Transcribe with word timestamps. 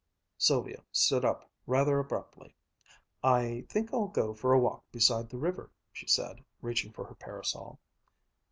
Sylvia 0.39 0.81
stood 0.91 1.23
up, 1.23 1.47
rather 1.67 1.99
abruptly. 1.99 2.55
"I 3.23 3.67
think 3.69 3.93
I'll 3.93 4.07
go 4.07 4.33
for 4.33 4.51
a 4.51 4.57
walk 4.59 4.83
beside 4.91 5.29
the 5.29 5.37
river," 5.37 5.69
she 5.93 6.07
said, 6.07 6.43
reaching 6.59 6.91
for 6.91 7.05
her 7.05 7.13
parasol. 7.13 7.79